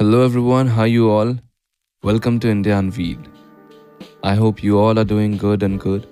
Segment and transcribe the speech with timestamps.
[0.00, 1.36] Hello everyone, how are you all?
[2.02, 3.28] Welcome to India Unveiled.
[4.22, 6.06] I hope you all are doing good and good.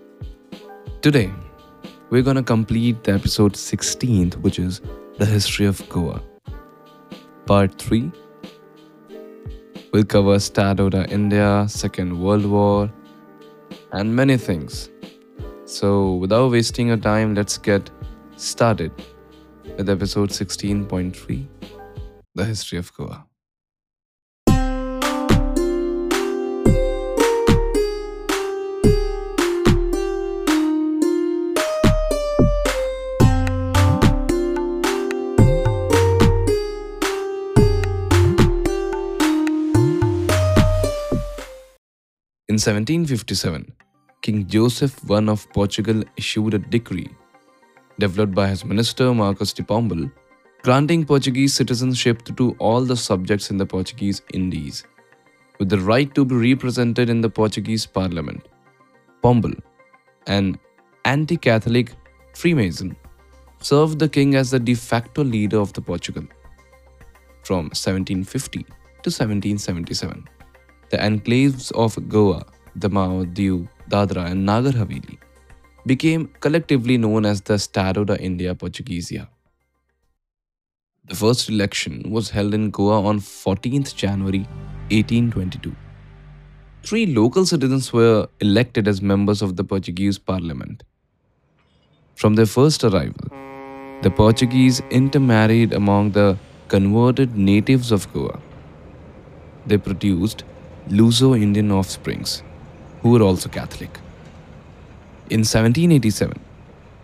[1.00, 1.32] Today,
[2.10, 4.82] we're gonna complete the episode 16th, which is
[5.16, 6.20] the history of Goa.
[7.46, 8.12] Part 3.
[9.94, 12.92] We'll cover Estado da India, Second World War,
[13.92, 14.90] and many things.
[15.64, 17.90] So, without wasting your time, let's get
[18.36, 18.92] started
[19.78, 21.46] with episode 16.3
[22.34, 23.27] The History of Goa.
[42.58, 43.72] In 1757,
[44.20, 47.08] King Joseph I of Portugal issued a decree,
[48.00, 50.10] developed by his minister Marquis de Pombal,
[50.64, 54.82] granting Portuguese citizenship to all the subjects in the Portuguese Indies,
[55.60, 58.48] with the right to be represented in the Portuguese parliament.
[59.22, 59.54] Pombal,
[60.26, 60.58] an
[61.04, 61.92] anti Catholic
[62.34, 62.96] Freemason,
[63.60, 66.26] served the king as the de facto leader of the Portugal
[67.44, 70.28] from 1750 to 1777.
[70.90, 72.44] The enclaves of Goa,
[72.78, 75.18] Damao, Diu, Dadra, and Nagar Haveli
[75.86, 79.28] became collectively known as the Estado da India Portuguesa.
[81.06, 84.40] The first election was held in Goa on 14th January
[84.90, 85.74] 1822.
[86.82, 90.84] Three local citizens were elected as members of the Portuguese parliament.
[92.14, 93.28] From their first arrival,
[94.02, 98.38] the Portuguese intermarried among the converted natives of Goa.
[99.66, 100.44] They produced
[100.90, 102.42] Luso Indian offsprings,
[103.02, 103.90] who were also Catholic.
[105.28, 106.40] In 1787,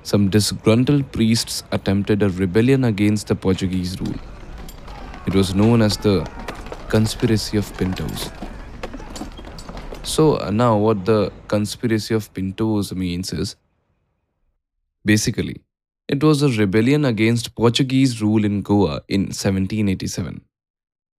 [0.02, 4.18] some disgruntled priests attempted a rebellion against the Portuguese rule.
[5.26, 6.26] It was known as the
[6.88, 8.30] Conspiracy of Pintos.
[10.02, 13.56] So, uh, now what the Conspiracy of Pintos means is
[15.04, 15.60] basically,
[16.09, 20.41] it was a rebellion against Portuguese rule in Goa in 1787.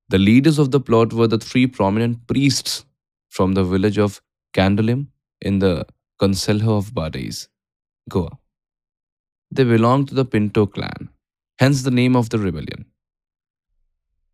[0.08, 2.86] The leaders of the plot were the three prominent priests
[3.30, 4.22] from the village of
[4.54, 5.08] Candolim
[5.42, 5.88] in the
[6.22, 7.48] Concelho of Bardez,
[8.08, 8.38] Goa.
[9.50, 11.10] They belonged to the Pinto clan,
[11.58, 12.86] hence the name of the rebellion.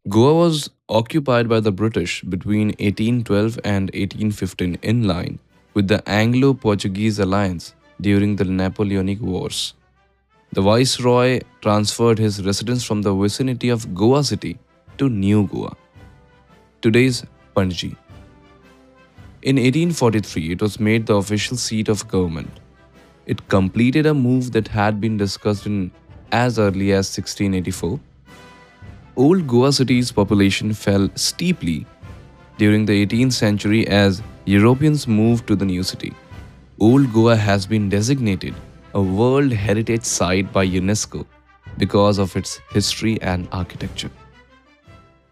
[0.10, 5.40] Goa was occupied by the British between 1812 and 1815 in line
[5.74, 9.74] with the Anglo Portuguese alliance during the Napoleonic Wars.
[10.52, 14.60] The Viceroy transferred his residence from the vicinity of Goa city
[14.98, 15.76] to New Goa,
[16.82, 17.24] today's
[17.56, 17.96] Panji.
[19.42, 22.60] In 1843, it was made the official seat of government.
[23.26, 25.92] It completed a move that had been discussed in
[26.32, 28.00] as early as 1684.
[29.16, 31.86] Old Goa city's population fell steeply
[32.58, 36.14] during the 18th century as Europeans moved to the new city.
[36.80, 38.54] Old Goa has been designated
[38.94, 41.26] a World Heritage Site by UNESCO
[41.78, 44.12] because of its history and architecture.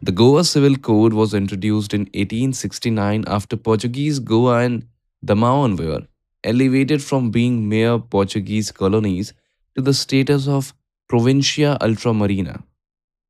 [0.01, 4.87] The Goa Civil Code was introduced in 1869 after Portuguese Goa and
[5.25, 6.07] Damaon were
[6.41, 9.33] elevated from being mere Portuguese colonies
[9.75, 10.73] to the status of
[11.09, 12.63] Provincia Ultramarina,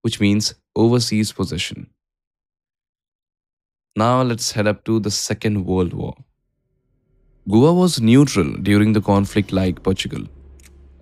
[0.04, 1.90] which means overseas possession.
[3.96, 6.16] Now let's head up to the Second World War.
[7.50, 10.24] Goa was neutral during the conflict like Portugal.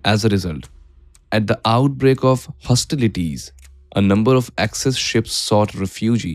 [0.02, 0.70] As a result,
[1.30, 3.52] at the outbreak of hostilities,
[3.96, 6.26] a number of Axis ships sought refuge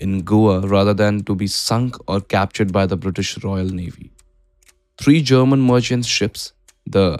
[0.00, 4.12] in Goa rather than to be sunk or captured by the British Royal Navy.
[5.00, 6.52] Three German merchant ships,
[6.86, 7.18] the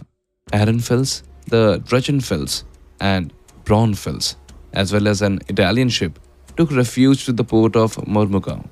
[0.52, 2.64] Ehrenfels, the Drachenfels,
[3.00, 3.32] and
[3.64, 4.36] Braunfels,
[4.72, 6.18] as well as an Italian ship,
[6.56, 8.66] took refuge to the port of Mormugao.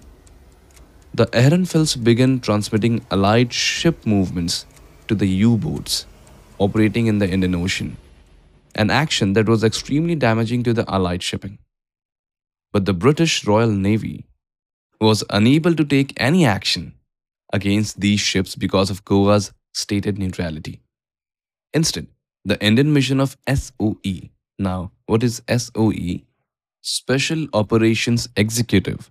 [1.15, 4.67] The Ehrenfels began transmitting Allied ship movements
[5.09, 6.06] to the U boats
[6.59, 7.97] operating in the Indian Ocean
[8.83, 11.59] an action that was extremely damaging to the Allied shipping.
[12.73, 14.27] But the British Royal Navy
[15.00, 16.94] was unable to take any action
[17.53, 20.81] against these ships because of Goa's stated neutrality.
[21.75, 22.06] Instead,
[22.44, 24.17] the Indian mission of SOE.
[24.59, 26.21] Now, what is SOE?
[26.81, 29.11] Special Operations Executive.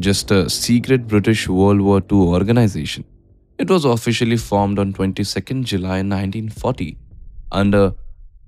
[0.00, 3.04] Just a secret British World War II organization.
[3.58, 6.96] It was officially formed on 22nd July 1940
[7.52, 7.94] under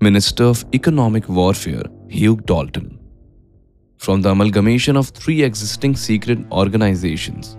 [0.00, 2.98] Minister of Economic Warfare Hugh Dalton.
[3.98, 7.56] From the amalgamation of three existing secret organizations,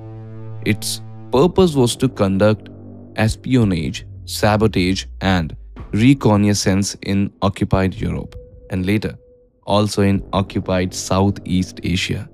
[0.65, 1.01] its
[1.31, 2.69] purpose was to conduct
[3.15, 5.55] espionage, sabotage, and
[5.93, 8.35] reconnaissance in occupied Europe,
[8.69, 9.17] and later
[9.65, 12.29] also in occupied Southeast Asia.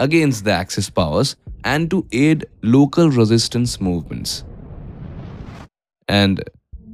[0.00, 4.44] against the Axis powers and to aid local resistance movements.
[6.08, 6.42] And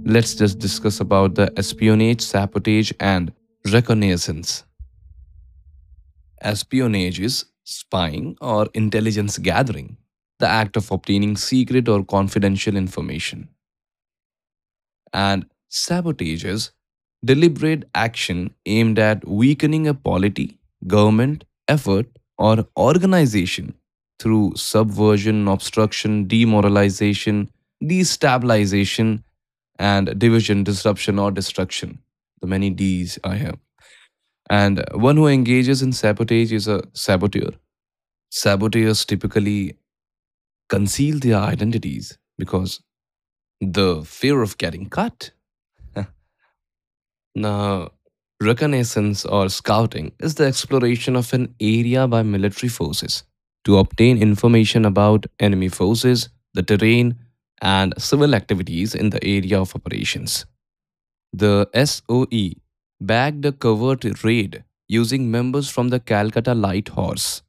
[0.07, 3.33] let's just discuss about the espionage, sabotage, and
[3.73, 4.65] reconnaissance.
[6.41, 9.97] Espionage is spying or intelligence gathering,
[10.39, 13.49] the act of obtaining secret or confidential information.
[15.13, 16.71] And sabotage is
[17.25, 22.07] deliberate action aimed at weakening a polity, government, effort,
[22.39, 23.75] or organization
[24.21, 27.51] through subversion, obstruction, demoralization,
[27.83, 29.25] destabilization,
[29.79, 31.99] and division, disruption, or destruction.
[32.41, 33.59] The many D's I have.
[34.49, 37.51] And one who engages in sabotage is a saboteur.
[38.31, 39.77] Saboteurs typically
[40.69, 42.81] conceal their identities because
[43.61, 45.31] the fear of getting cut.
[47.35, 47.91] now,
[48.41, 53.25] reconnaissance or scouting is the exploration of an area by military forces
[53.65, 57.17] to obtain information about enemy forces, the terrain,
[57.63, 60.47] and civil activities in the area of operations.
[61.33, 62.53] The SOE
[63.01, 67.43] bagged a covert raid using members from the Calcutta Light Horse,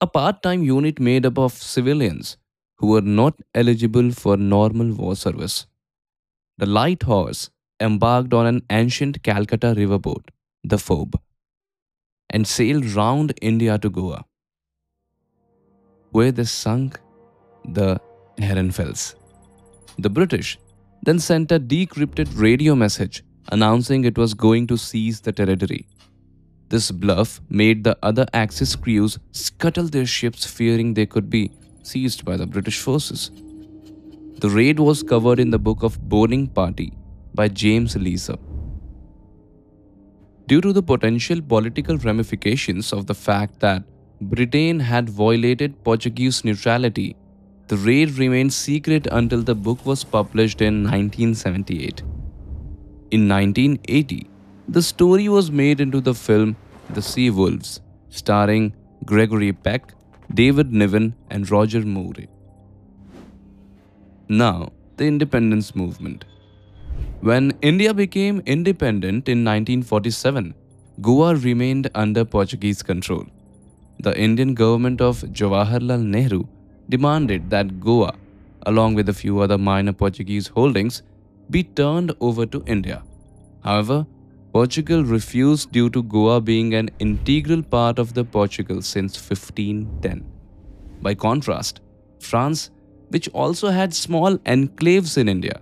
[0.00, 2.36] a part time unit made up of civilians
[2.76, 5.66] who were not eligible for normal war service.
[6.58, 7.50] The Light Horse
[7.80, 10.28] embarked on an ancient Calcutta riverboat,
[10.64, 11.18] the Phoebe,
[12.30, 14.24] and sailed round India to Goa,
[16.10, 16.98] where they sunk
[17.64, 18.00] the
[18.38, 19.14] Ehrenfels.
[19.98, 20.58] The British
[21.02, 23.22] then sent a decrypted radio message
[23.52, 25.86] announcing it was going to seize the territory.
[26.68, 31.52] This bluff made the other Axis crews scuttle their ships fearing they could be
[31.82, 33.30] seized by the British forces.
[34.40, 36.92] The raid was covered in the book of Boarding Party
[37.34, 38.38] by James Leasor.
[40.46, 43.84] Due to the potential political ramifications of the fact that
[44.20, 47.16] Britain had violated Portuguese neutrality,
[47.68, 52.02] the raid remained secret until the book was published in 1978.
[53.10, 54.28] In 1980,
[54.68, 56.56] the story was made into the film
[56.90, 58.72] The Sea Wolves, starring
[59.04, 59.94] Gregory Peck,
[60.32, 62.26] David Niven, and Roger Moore.
[64.28, 66.24] Now, the independence movement.
[67.20, 70.54] When India became independent in 1947,
[71.00, 73.26] Goa remained under Portuguese control.
[73.98, 76.44] The Indian government of Jawaharlal Nehru
[76.88, 78.14] demanded that Goa,
[78.66, 81.02] along with a few other minor Portuguese holdings,
[81.50, 83.02] be turned over to India.
[83.62, 84.06] However,
[84.52, 90.24] Portugal refused due to Goa being an integral part of the Portugal since 1510.
[91.02, 91.80] By contrast,
[92.20, 92.70] France,
[93.10, 95.60] which also had small enclaves in India,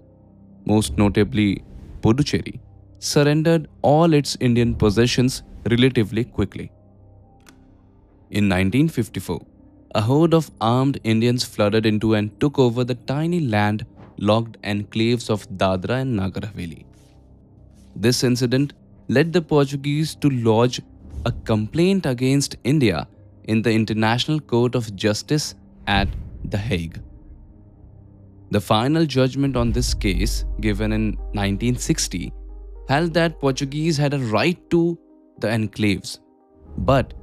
[0.65, 1.65] most notably
[2.03, 2.61] Puducherry,
[2.99, 6.71] surrendered all its Indian possessions relatively quickly.
[8.31, 9.41] In 1954,
[9.95, 13.87] a horde of armed Indians flooded into and took over the tiny land
[14.19, 16.85] locked enclaves of Dadra and Nagar Haveli.
[17.95, 18.73] This incident
[19.09, 20.81] led the Portuguese to lodge
[21.25, 23.07] a complaint against India
[23.45, 25.55] in the International Court of Justice
[25.87, 26.09] at
[26.45, 27.01] The Hague.
[28.51, 32.33] The final judgment on this case, given in 1960,
[32.89, 34.99] held that Portuguese had a right to
[35.39, 36.19] the enclaves,
[36.79, 37.15] but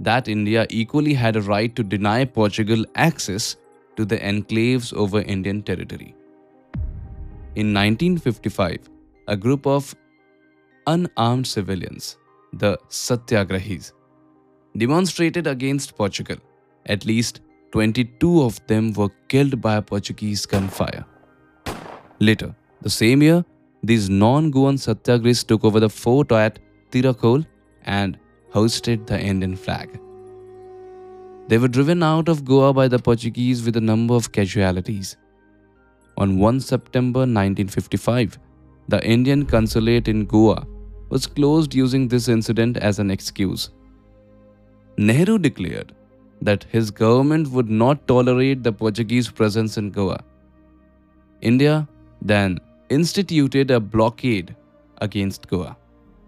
[0.00, 3.56] that India equally had a right to deny Portugal access
[3.96, 6.14] to the enclaves over Indian territory.
[7.54, 8.90] In 1955,
[9.28, 9.94] a group of
[10.86, 12.16] unarmed civilians,
[12.52, 13.92] the Satyagrahis,
[14.76, 16.36] demonstrated against Portugal.
[16.86, 17.40] At least
[17.72, 21.04] 22 of them were killed by Portuguese gunfire.
[22.18, 23.44] Later, the same year,
[23.82, 26.58] these non-Goan Satyagrahis took over the fort at
[26.90, 27.46] Tirakol
[27.84, 28.18] and
[28.54, 30.00] hosted the Indian flag.
[31.48, 35.16] They were driven out of Goa by the Portuguese with a number of casualties.
[36.16, 38.38] On 1 September 1955,
[38.88, 40.66] the Indian consulate in Goa
[41.10, 43.70] was closed using this incident as an excuse.
[44.96, 45.92] Nehru declared
[46.40, 50.20] that his government would not tolerate the Portuguese presence in Goa.
[51.40, 51.88] India
[52.22, 52.58] then
[52.88, 54.54] instituted a blockade
[54.98, 55.76] against Goa,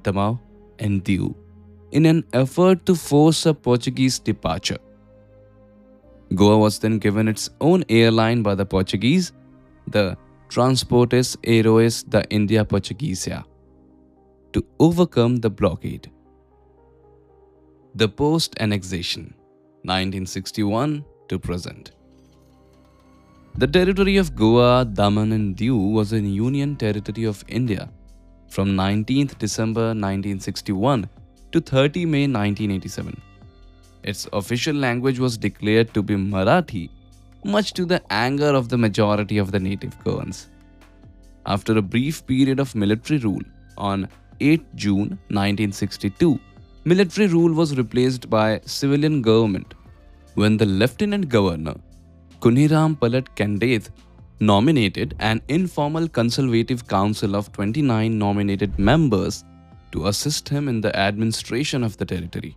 [0.03, 0.41] Damau,
[0.79, 1.35] and Diu
[1.93, 4.79] in an effort to force a Portuguese departure.
[6.35, 9.33] Goa was then given its own airline by the Portuguese,
[9.87, 10.17] the
[10.49, 13.45] Transportes Aéreos da India Portuguesa,
[14.53, 16.11] to overcome the blockade.
[17.95, 19.35] The post annexation,
[19.83, 21.93] 1961 to present.
[23.59, 27.89] The territory of Goa, Daman, and Diu was a union territory of India
[28.51, 31.09] from 19th December 1961
[31.53, 33.23] to 30 May 1987.
[34.11, 36.89] its official language was declared to be Marathi,
[37.45, 40.49] much to the anger of the majority of the native Goans.
[41.47, 43.43] After a brief period of military rule,
[43.77, 44.09] on
[44.41, 46.39] 8 June 1962,
[46.85, 49.75] military rule was replaced by civilian government
[50.35, 51.75] when the Lieutenant Governor
[52.41, 53.91] Kuniram Palat Candeth
[54.39, 59.45] nominated an informal conservative council of 29 nominated members
[59.97, 62.57] to assist him in the administration of the territory.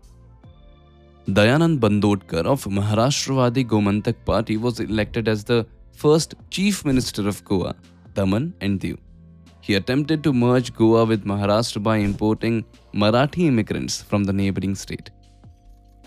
[1.37, 5.59] Dayanand Bandodkar of Maharashtravadi Gomantak Party was elected as the
[5.93, 7.75] first Chief Minister of Goa,
[8.15, 8.97] Daman and Diu.
[9.61, 15.11] He attempted to merge Goa with Maharashtra by importing Marathi immigrants from the neighboring state.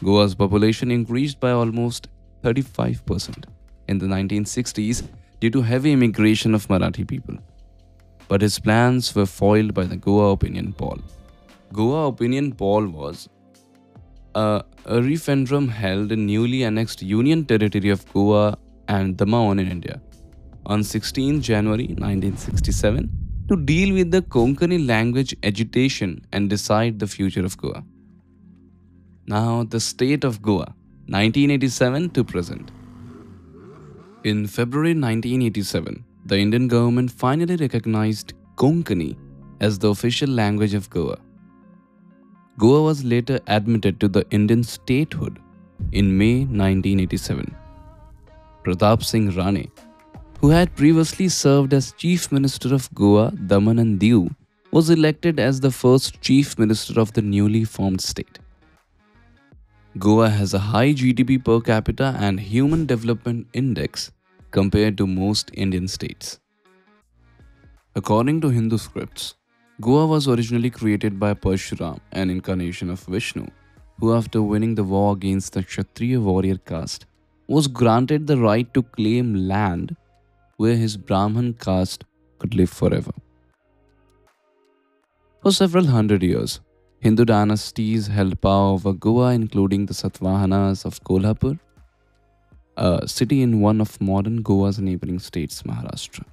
[0.03, 2.09] Goa's population increased by almost
[2.43, 3.45] 35%
[3.89, 5.07] in the 1960s
[5.41, 7.37] due to heavy immigration of Marathi people.
[8.27, 10.99] But his plans were foiled by the Goa Opinion Poll.
[11.73, 13.29] Goa Opinion Poll was
[14.35, 20.01] a, a referendum held in newly annexed Union territory of Goa and Daman in India
[20.67, 23.11] on 16 January 1967
[23.49, 27.83] to deal with the Konkani language agitation and decide the future of Goa.
[29.27, 30.75] Now, the state of Goa,
[31.07, 32.71] 1987 to present.
[34.25, 39.17] In February 1987, the Indian government finally recognized Konkani
[39.61, 41.19] as the official language of Goa.
[42.59, 45.39] Goa was later admitted to the Indian statehood
[45.93, 47.55] in May 1987.
[48.65, 49.71] Pratap Singh Rane,
[50.41, 54.35] who had previously served as Chief Minister of Goa, Daman and Diu,
[54.71, 58.39] was elected as the first Chief Minister of the newly formed state.
[59.99, 64.13] Goa has a high GDP per capita and Human Development Index
[64.51, 66.39] compared to most Indian states.
[67.95, 69.35] According to Hindu scripts,
[69.81, 73.47] Goa was originally created by Parshuram, an incarnation of Vishnu,
[73.99, 77.07] who after winning the war against the Kshatriya warrior caste,
[77.49, 79.97] was granted the right to claim land
[80.59, 82.05] where his Brahman caste
[82.39, 83.13] could live forever.
[85.43, 86.61] For several hundred years,
[87.01, 91.59] Hindu dynasties held power over Goa, including the Satavahanas of Kolhapur,
[92.77, 96.25] a city in one of modern Goa's neighboring states, Maharashtra,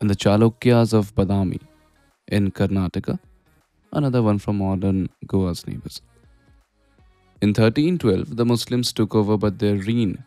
[0.00, 1.60] and the Chalukyas of Badami
[2.28, 3.18] in Karnataka,
[3.92, 6.00] another one from modern Goa's neighbors.
[7.40, 10.24] In 1312, the Muslims took over, but their reign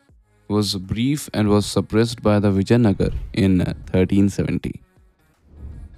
[0.48, 4.82] was brief and was suppressed by the Vijayanagar in 1370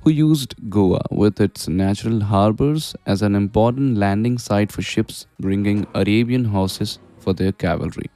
[0.04, 5.86] who used Goa with its natural harbors as an important landing site for ships bringing
[5.94, 8.10] Arabian horses for their cavalry.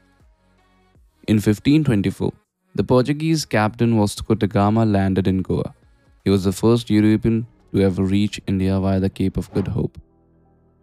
[1.27, 2.31] In 1524,
[2.73, 5.75] the Portuguese captain Vasco da Gama landed in Goa.
[6.23, 9.97] He was the first European to ever reach India via the Cape of Good Hope.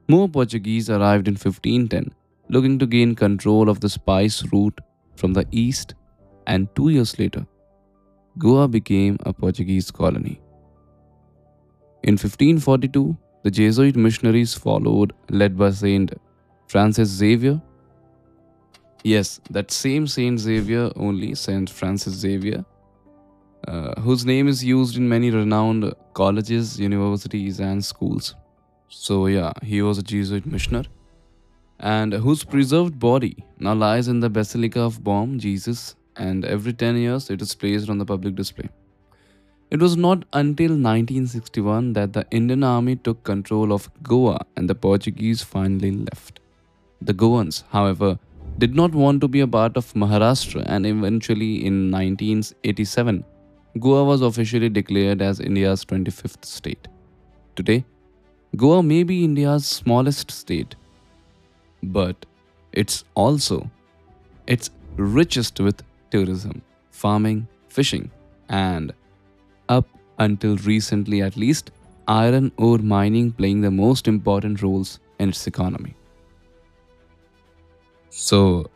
[0.08, 2.12] More Portuguese arrived in 1510,
[2.50, 4.80] looking to gain control of the spice route
[5.16, 5.94] from the east,
[6.46, 7.46] and two years later,
[8.38, 10.40] Goa became a Portuguese colony.
[12.02, 16.12] In 1542, the Jesuit missionaries followed, led by Saint
[16.66, 17.60] Francis Xavier.
[19.02, 22.64] Yes, that same Saint Xavier, only Saint Francis Xavier,
[23.68, 28.34] uh, whose name is used in many renowned colleges, universities, and schools.
[28.88, 30.88] So, yeah, he was a Jesuit missionary,
[31.78, 36.96] and whose preserved body now lies in the Basilica of Bom Jesus, and every 10
[36.96, 38.68] years it is placed on the public display.
[39.70, 44.74] It was not until 1961 that the Indian army took control of Goa and the
[44.74, 46.40] Portuguese finally left.
[47.00, 48.18] The Goans, however,
[48.58, 53.24] did not want to be a part of Maharashtra and eventually in 1987,
[53.78, 56.88] Goa was officially declared as India's 25th state.
[57.56, 57.84] Today,
[58.56, 60.74] Goa may be India's smallest state,
[61.82, 62.26] but
[62.72, 63.70] it's also
[64.46, 66.60] its richest with tourism,
[66.90, 68.10] farming, fishing,
[68.50, 68.92] and
[69.70, 69.88] up
[70.18, 71.70] until recently at least,
[72.06, 75.94] iron ore mining playing the most important roles in its economy.
[78.10, 78.70] So,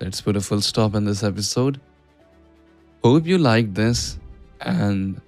[0.00, 1.80] let's put a full stop in this episode.
[3.04, 4.18] Hope you liked this
[4.60, 5.20] and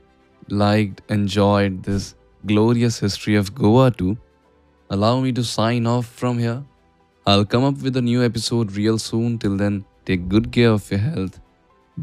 [0.49, 2.15] liked, enjoyed this
[2.47, 4.17] glorious history of Goa too.
[4.91, 6.65] Allow me to sign off from here.
[7.27, 9.39] I'll come up with a new episode real soon.
[9.39, 11.41] Till then, take good care of your health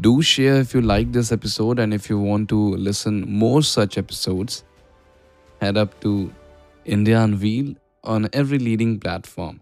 [0.00, 3.98] do share if you like this episode and if you want to listen more such
[3.98, 4.64] episodes.
[5.60, 6.32] Head up to
[6.84, 9.60] India Unveiled on every leading platform.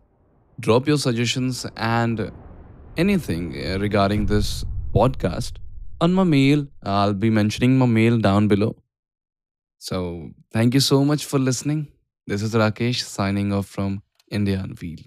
[0.60, 2.30] Drop your suggestions and
[2.96, 5.52] anything regarding this podcast
[6.00, 6.66] on my mail.
[6.82, 8.76] I'll be mentioning my mail down below.
[9.78, 11.88] So, thank you so much for listening.
[12.26, 15.06] This is Rakesh signing off from India Unveiled.